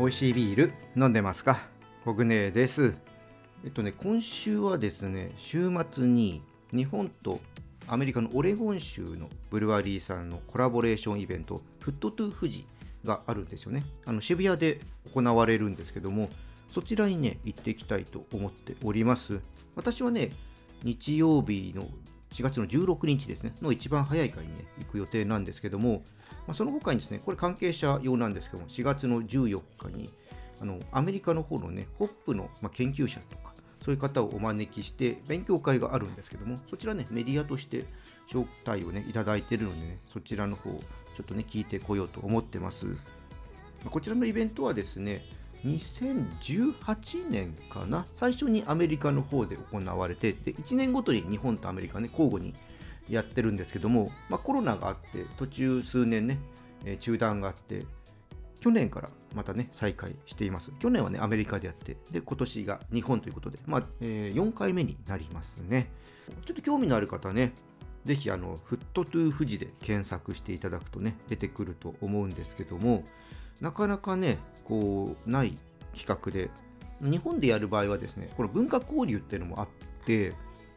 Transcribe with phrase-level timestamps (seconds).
[0.00, 1.68] 美味しいビール飲んでますか？
[2.06, 2.94] コグネです。
[3.62, 6.40] えっとね今週はですね週末に
[6.72, 7.38] 日本と
[7.86, 12.64] アメリカのオレゴン州のブルワリーさんのコラボレーションイベントフットトゥ富士
[13.04, 13.84] があるんですよね。
[14.06, 14.80] あの渋谷で
[15.12, 16.30] 行われるんですけども
[16.70, 19.40] そちらにね行っていきたいと思っております。
[19.76, 20.30] 私はね
[20.82, 21.86] 日曜日の
[22.32, 26.02] 4月の16日ですね、の一番早い回に、ね、行く予定なんですけども、
[26.46, 30.08] まあ、その他にですね、これ関係者用なんですけども、4月の14日に、
[30.60, 37.86] あのアメリカの方のね、ホップの、ま、研究者とか、そういう方をお招きして勉強会があるんですけども、そちらね、メディアとして
[38.28, 40.78] 招待をね、いただいているのでね、そちらの方、ちょ
[41.22, 42.86] っとね、聞いてこようと思ってます。
[43.84, 45.24] こちらのイベントはですね、
[45.64, 48.04] 2018年かな。
[48.14, 52.54] 最初にアメリカの方で行われてで1年ごとに日本とアメリカね交互に
[53.08, 56.38] やってるんですけども、まあ、コロナがあって途中数年ね、
[56.84, 57.86] えー、中断があって
[58.60, 60.70] 去年からまたね再開しています。
[60.78, 65.90] 去年はねアメリカでやってで今年が日本ということで、まあえー、4回目になりますね。
[66.44, 67.52] ちょっと興味のある方ね
[68.04, 73.04] ぜひあのフットトゥー富士で検索していただくとね出てくると思うんですけども
[73.60, 75.54] なかなかねこうない
[75.94, 76.50] 企画で。
[77.02, 79.68] 日本でやる場合はですねこの文化交流っていうのもあっ
[80.04, 80.34] て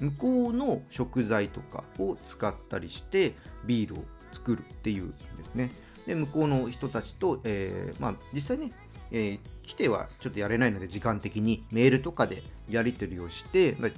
[0.00, 3.34] 向こうの食材とかを使ったりして
[3.64, 5.70] ビールを作るっていうんですね。
[6.06, 8.70] で向こうの人たちと、えー、まあ、実際ね、
[9.10, 13.88] えー、来てはちょっとやれないので時間的にメールとかでやり取りをして、ま、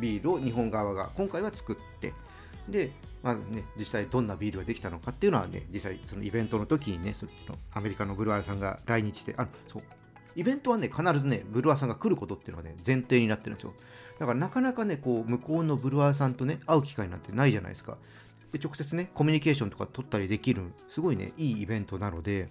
[0.00, 2.12] ビールを日本側が今回は作って
[2.68, 2.90] で
[3.22, 9.82] まあね、実際どんなビールができたのかっていうのはね、実際そのイベントの時にね、そっちのアメリカのブルワーさんが来日して、あのそう
[10.34, 13.74] イベントはね、必ずね、ブルワーさんが来ることっていうのがね、前提になってるんですよ。
[14.18, 17.98] だからなかなかね、こう、向こうのブルワーさんとね、会う機会なんてないじゃないですか。
[18.50, 22.50] で、直接ね、コミュニケーションとか取ったりできる、すごいね、いいイベントなので、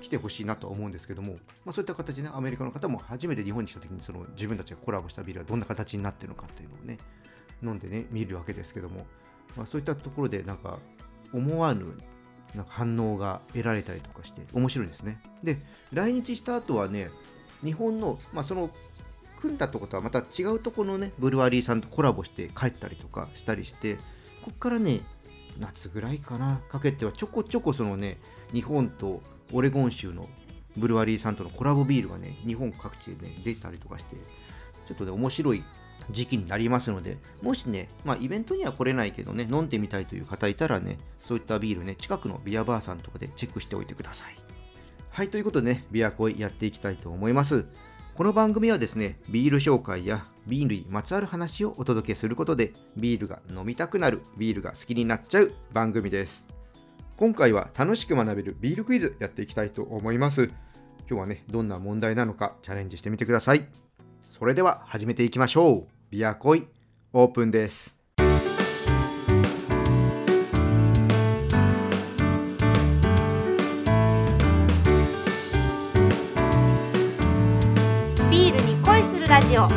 [0.00, 1.32] 来てほしいなと思うんですけども、
[1.64, 6.98] まあ、そういった形で、ね、アメリカの方も初めて日本に来た時にその自分たちがコラボしたビールはどんな形になってるのかっていうのをね、
[7.62, 9.06] 飲んでね、見るわけですけども、
[9.56, 10.78] まあ、そういったところでなんか
[11.32, 11.84] 思わぬ
[12.54, 15.20] なんか反応が得られたりとかして面白いですね。
[15.42, 15.58] で、
[15.92, 17.10] 来日した後はね、
[17.62, 18.70] 日本の、まあ、その
[19.40, 23.96] 組んだとことはまた違うところのね、ブルワリーさんとコラボして帰ったりとかしたりして、
[24.42, 25.00] こっからね、
[25.58, 28.18] 夏ぐらいかな、かけてはちょこちょこそのね、
[28.52, 29.20] 日本と
[29.52, 30.26] オレゴン州の
[30.76, 35.62] ブルワリーさんとのコラボビールがね、日本各地でね、出たりとかして、ちょっとね、面白い
[36.10, 44.38] 時期になりますので、もしね、まあ、イベントには来れないけどね、飲んでみたいという方いたらね、そういったビールね、近くのビアバーさんとかでチェックしておいてください。
[45.10, 47.66] はい、ということでね、ビアコイやっていきたいと思います。
[48.14, 56.48] この番組はですね、ビール紹介やビールにまつわる話をお届けすることで、ビールが飲みたくなる、ビールが好きになっちゃう番組です。
[57.16, 60.44] 今回は楽しく学べるビールクイズやっていきたいと思います。
[60.44, 60.54] 今
[61.10, 63.66] 日はね、どんな問題なのかチャレンジしてみてください。
[64.20, 65.97] それでは始めていきましょう。
[66.10, 66.66] ビアコイ
[67.12, 67.98] オープンです。
[68.16, 79.68] ビールに恋するラジオ。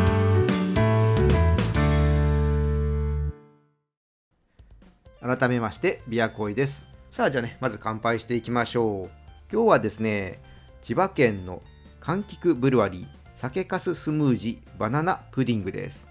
[5.20, 6.86] 改めましてビアコイです。
[7.12, 9.10] さあじゃあねまず乾杯していきましょう。
[9.52, 10.40] 今日はですね
[10.82, 11.62] 千葉県の
[12.00, 16.08] 柑橘ブルワリー酒粕スムージーバナナプディングです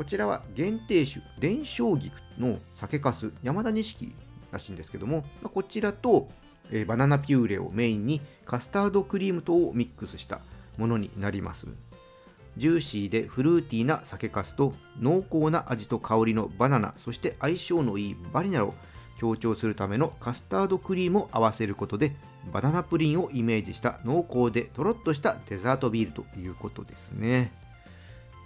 [0.00, 4.14] こちらは限定種伝承菊の酒粕山田錦
[4.50, 6.30] らしいんですけども、まこちらと、
[6.70, 10.40] え、バナナピューレをメインにカスタードクリーム等をミックスした
[10.78, 11.66] ものになります。
[12.56, 18.72] ジューシーでフルーティーな酒粕と濃厚な味と香りのバナナそして相性のいいバリナを
[19.18, 22.16] 強調するためのカスタードクリームを合わせることで
[22.50, 27.59] バナナプリンをイメージした濃厚でとろっとしたデザートビールということですね。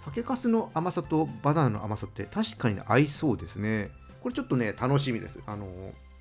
[0.05, 3.89] 酒粕の甘さとバナナの甘さって確かに、合いそうですね。
[4.21, 5.39] これちょっとね、楽しみです。
[5.45, 5.67] あの、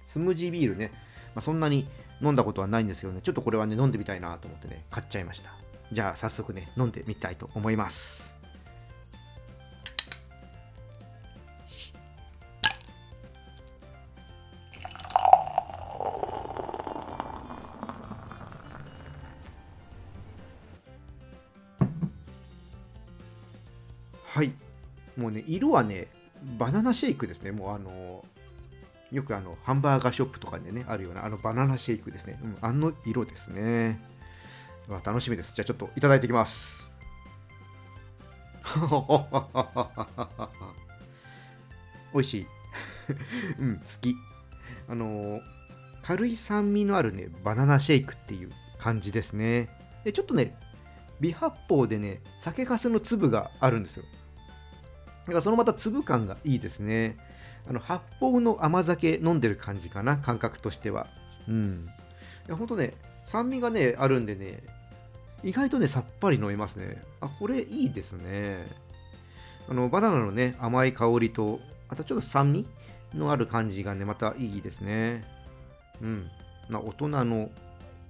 [0.05, 0.91] スムージービールね、
[1.35, 1.87] まあ、そんなに
[2.23, 5.51] 飲んだことはないんですけどね、ちょっとこれはね、飲んでみたいなと思ってね、買っちゃいました。
[5.93, 8.34] じゃあ早速ね、飲んでみたいと思います。
[25.25, 26.09] もうね色はね
[26.59, 27.51] バナナシェイクですね。
[27.51, 28.23] もうあの
[29.11, 33.99] よくあのハンバーガーショップとかでねあるようなあのバナナシェイクですね、うん、あの色ですね。
[34.87, 35.55] わ楽しみです。
[35.55, 36.91] じゃあちょっといただいてきます。
[42.13, 42.47] 美味しい。
[43.59, 44.15] うん好き。
[44.89, 45.41] あの
[46.03, 49.71] 軽い酸味のあるねバナナシェイクっていう感じですね。
[50.05, 50.55] でちょっとね
[51.21, 54.05] 微発泡でね酒粕の粒があるんですよ。
[55.27, 57.17] だからそのまた粒感がいいですね。
[57.69, 61.07] あの発泡の甘酒飲んでる感じかな感覚としては。
[61.49, 61.89] うん。
[62.47, 62.95] いやほんとね
[63.25, 64.63] 酸味がねあるんでね
[65.43, 67.03] 意外とねさっぱり飲めますね。
[67.21, 68.67] あこれいいですね。
[69.69, 72.67] あのバナナのね甘い香りとあとちょっと酸味
[73.15, 75.25] のある感じがねまたいいですね。
[76.03, 76.31] うん。
[76.69, 77.51] まあ大人の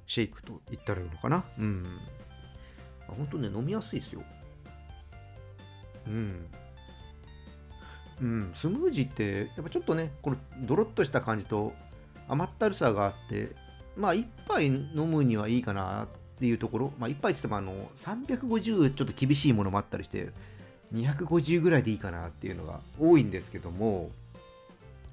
[0.07, 1.45] シェイクと言ったらいいのかな。
[1.59, 1.87] うん。
[3.07, 4.23] 本当ね飲みやすいですよ。
[6.09, 6.47] うん。
[8.23, 11.73] うんスムージーってやっぱちょっとねこのドロッとした感じと
[12.29, 13.51] 甘ったるさがあって
[13.97, 16.07] まあ一杯飲むにはいいかなっ
[16.39, 16.93] ていうところ。
[16.99, 20.31] まあ一杯って言ってもあの350ちょっと厳しいものもあったりして
[20.95, 24.11] 250ぐらいでいいかなっていうのが多いんですけども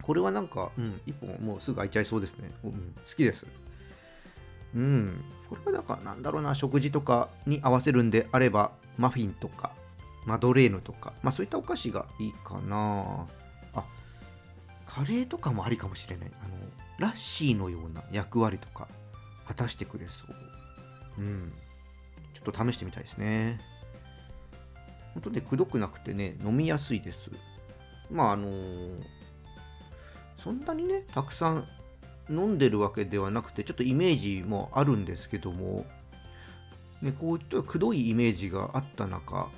[0.01, 3.45] これはなんか、うん、1本もうすぐ開いちゃいそうですね、うん、好きです。
[4.75, 9.71] うんこれはなんかなんだろうな食事とかに合わせるんであればマフィンとか。
[10.25, 11.13] マドレーヌとか。
[11.23, 13.27] まあそういったお菓子がいいかな。
[13.73, 13.85] あ
[14.85, 16.31] カレーとかもありかもしれない。
[16.43, 16.55] あの
[16.99, 18.87] ラッシーのような役割とか
[19.47, 20.25] 果たしてくれそ
[21.17, 21.21] う。
[21.21, 21.53] うん。
[22.33, 23.59] ちょっと試してみたいですね。
[25.13, 27.31] 本当でくどくなくてね飲みやすいです。
[28.09, 29.03] まああのー、
[30.37, 31.67] そんなにねたくさん
[32.29, 35.85] 飲んでるわけではなくてちょっとイメージもあるんですけども
[37.01, 39.49] ねこういったくどいイメージがあった中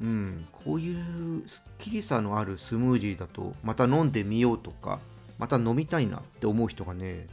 [0.00, 4.98] うん、こういうすっきりさのあるスムージーだとまた飲んでみようとか
[5.38, 7.26] また飲みたいなって思う人がね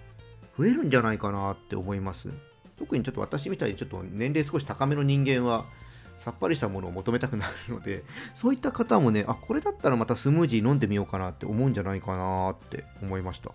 [0.58, 2.30] 増えるんじゃないかなって思います。
[2.78, 5.66] 特にちょっと私みたいにちょっと年齢少し高めの人間は
[6.18, 8.04] さっぱりしたものを求めたくなるので
[8.36, 13.52] そういった方もねあこれだったらまたスムージー飲んでみようかなって思うんじゃないかなって思いました。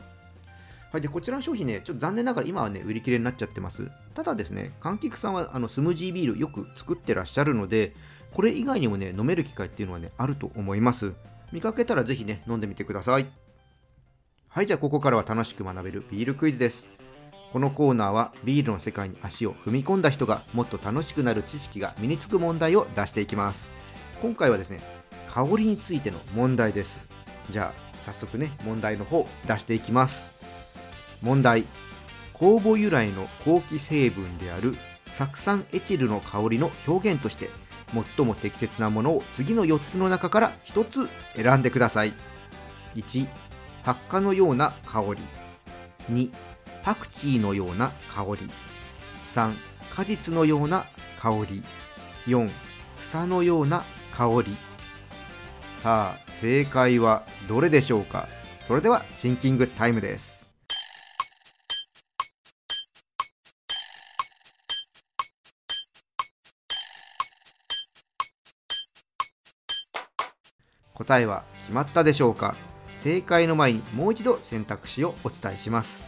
[0.92, 3.90] はい、でこちらの商品ね、ちょっと残念ながら今はね、売り切れになっちゃってます。
[4.12, 7.94] ただですね、柑橘さんはあのスムージービールよく作ってらっしゃるので、
[8.34, 11.12] これ以外にもね、飲める機会っていうのはね、あると思います。
[11.52, 13.26] 見かけたらぜひね、飲んでみてください。
[14.48, 16.88] はい、じゃあここからは楽しく学べるビールクイズです。
[17.52, 23.70] このコーナーはビールの世界に足を踏み込んだ人がもっと楽しくなる知識が身につく問題を出していきます。
[24.22, 24.80] 今回はですね、
[25.28, 26.98] 香りについての問題です。
[27.50, 30.32] じゃあ早速ね、問題の方出していきます。
[31.20, 31.66] 問題。
[32.34, 34.76] 酵母由来の後期成分である
[35.06, 37.50] 酢酸エチルの香りの表現として
[38.16, 42.12] 最も適切なものを次の4つの中から1つ選んでください。
[42.96, 43.26] 1
[43.84, 45.22] 発火のような香り。
[46.12, 46.30] 2
[46.82, 48.50] パクチーのような香り。
[49.34, 49.54] 3
[49.90, 50.86] 果実のような
[51.18, 51.62] 香り。
[52.26, 52.50] 4
[53.00, 54.56] 草のような香り。
[55.82, 58.28] さあ正解はどれでしょうか？
[58.66, 60.31] それではシンキングタイムです。
[70.94, 72.54] 答えは決まったでしょうか？
[72.96, 76.06] 正解の前にもう一度選択肢をお伝えします。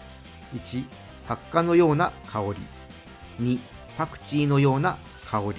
[0.54, 0.84] 1
[1.26, 2.42] 発火のような香
[3.38, 3.44] り。
[3.44, 3.58] 2
[3.96, 4.96] パクチーのような
[5.30, 5.54] 香り。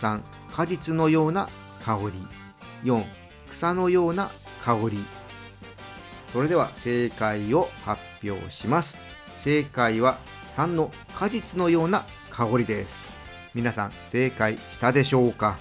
[0.00, 0.20] 3
[0.52, 1.48] 果実のような
[1.84, 2.88] 香り。
[2.88, 3.04] 4
[3.48, 4.30] 草のような
[4.62, 5.04] 香り。
[6.32, 8.96] それでは正解を発表します。
[9.38, 10.18] 正解は
[10.56, 13.08] 3の果実のような香りです。
[13.54, 15.58] 皆さん正解したでしょうか？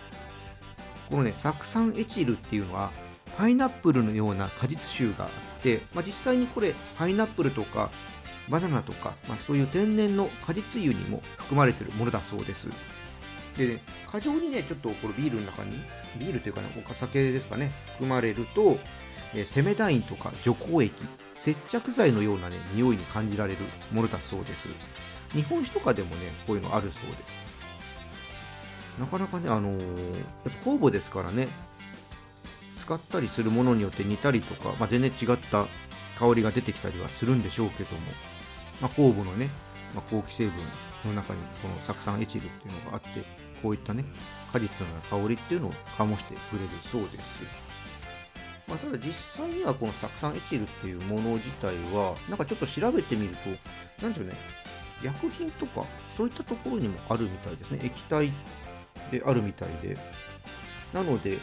[1.13, 2.89] このね酢酸エチルっていうのは
[3.37, 7.91] パイナップルのような果実臭があって、まあ、実際にこれパイナップルとか
[8.49, 12.67] バナナとか、まあ、そういう天然の果実油にも含まれているものだそうです。
[13.55, 15.83] で、ね、過剰にねちょっとこのビールの中に
[16.17, 18.79] ビールというかねお酒ですかね含まれると、
[19.35, 20.91] え、セメダインとか除光液
[21.35, 23.59] 接着剤のようなね匂いに感じられる
[23.91, 24.67] ものだそうです。
[25.31, 27.52] 日本酒とかでもねこういうのあるそうです。
[28.99, 31.47] なかなかね、あのー、やっぱ酵母ですからね、
[32.77, 35.67] 使ったりするものによって煮たりとか、まあ、全然違った
[36.17, 38.01] 香りが出てきたりはするんでしょうけども、
[38.81, 39.49] まあ、酵母のね、
[39.95, 40.53] まあ、後期成分
[41.05, 43.23] の中にこの酢酸エチルっていうのがあって、
[43.61, 44.03] こういったね、
[44.51, 47.43] 果実のような香りっていうのを醸してくれるそうです。
[48.67, 54.33] まあ、ただ実際にはこの酢酸エチルっていうもの自体は、なんかちょっと調べてみると、なんでしょうね、
[55.01, 55.85] 薬品とか
[56.15, 57.79] そういったところにもあるみたいですね。
[57.83, 58.31] 液体
[59.11, 59.97] であるみたいで、
[60.93, 61.37] なので、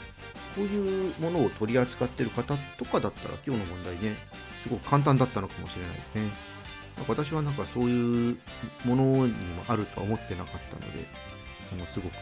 [0.54, 4.16] こういうものを取り扱ってる方とかだったら、今日の問題ね、
[4.62, 6.30] すごく簡単だったのかもしれないですね。
[7.09, 8.38] 私はなんかそういう
[8.85, 11.07] ものにもあるとは思ってなかったので、
[11.73, 12.12] あのすごく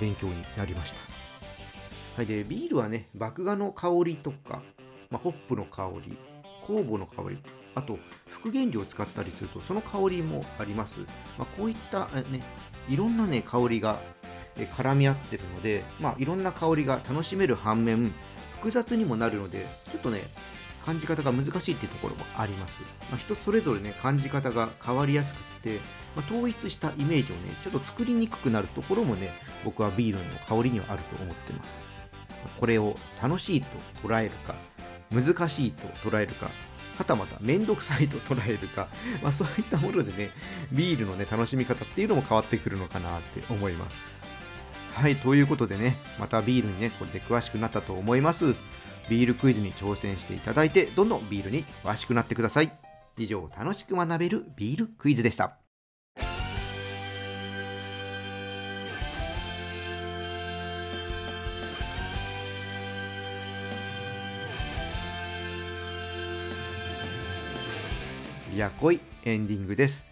[0.00, 0.96] 勉強になりました。
[2.16, 4.62] はい、でビールはね、麦芽の香りとか、
[5.10, 6.16] まあ、ホップの香り、
[6.64, 7.38] 酵母の香り
[7.74, 7.98] あと
[8.28, 11.00] 副原料を使ったりするとその香りもあります、
[11.38, 12.42] まあ、こういったね
[12.88, 13.98] いろんなね香りが
[14.56, 18.12] 絡み合ってるので、まあ、いろんな香りが楽しめる反面
[18.54, 20.22] 複雑にもなるのでちょっとね
[20.84, 25.78] 感じ方が難しいっていうところもあります、まあ、人それぞれね感じ方が変わりやすくって、
[26.16, 29.32] まあ、統一したイメージをねちょっと作りにくくなるところもね
[29.64, 31.92] 僕はビールの香りにはあると思ってます。
[32.58, 33.66] これを楽しいと
[34.02, 34.56] 捉えるか
[35.12, 36.50] 難しいと捉えるか
[36.98, 38.88] はたまた面倒くさいと捉えるか、
[39.22, 40.30] まあ、そういったものでね
[40.72, 44.22] ビールのね楽しみ方っていうのも変わってくるのかなって思います。
[44.94, 48.54] はいということでねまたビールにねこれで詳しくなったと思います。
[49.10, 52.72] ビールクイズに挑戦していただいてどんどんビールに詳しくなってください。
[53.18, 55.58] 以上楽しく学べるビールクイズでした。
[68.62, 70.04] やこいエンディングです。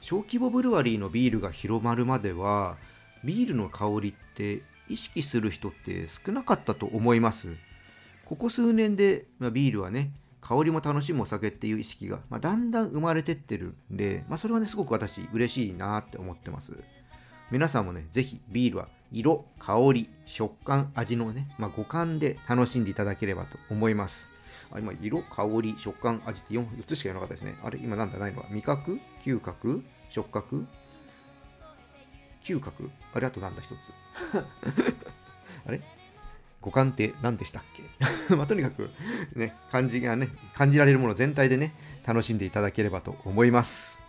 [0.00, 2.76] 小規模ブルワリーのビールが広まるまでは
[3.24, 7.48] ビールの香りって意識する人って少なかったと思います。
[8.24, 16.78] ここ数年で、まあ、ビールはね香りも楽しむお酒っていう意識が、まあ、だんだん生まれてってるんで、まあ、それはねすごく私嬉しいなって思ってます。
[17.50, 24.30] 皆さんもねぜひビールは色香り食感味のね、まあ、五感で楽しんでいただければと思います。
[24.72, 27.58] あ今色香り食感味って 4, 4つしか言わなかったですね。
[27.62, 28.18] あれ今なんだ？
[28.18, 28.98] ないのは味覚？
[29.24, 29.84] 嗅覚？
[30.10, 30.66] 触覚？
[32.46, 32.90] 嗅覚？
[33.12, 33.74] あれあとなんだ一つ。
[35.66, 35.80] あれ？
[36.60, 37.82] 五感って何でしたっけ？
[38.34, 38.90] まあとにかく
[39.34, 41.74] ね感じがね感じられるもの全体でね
[42.06, 44.00] 楽しんでいただければと思います。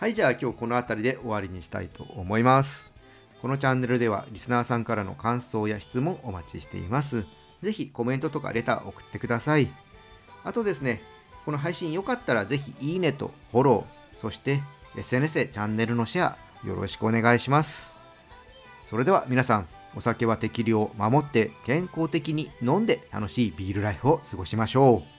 [0.00, 2.92] はいじゃあ今日この辺りで終わりにしたいと思います。
[3.40, 7.24] このチャンネルではリスナーさんからの感想や質問お待ちしています。
[7.62, 9.68] ぜひコメントとかレター送ってください。
[10.44, 11.00] あとですね
[11.44, 14.62] この配信よかったらぜひいいねとフォローそして
[14.96, 17.96] SNS でチャンネルのシェアよろしくお願いします。
[18.82, 25.14] それでは皆さんお酒は適量守って健康的に飲んで楽しいビールライフを過ごしましょう。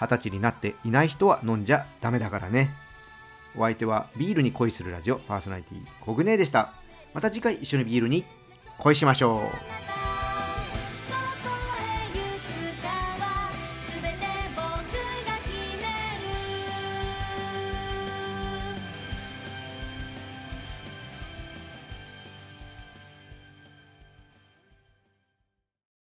[0.00, 2.70] 二十歳になっていない人は飲んじゃダメだからね。
[3.56, 6.72] お相手はビールに恋するラジオパーソナリティコグネでした。
[7.12, 8.24] また次回一緒にビールに
[8.78, 9.40] 恋しましょ
[9.90, 9.93] う。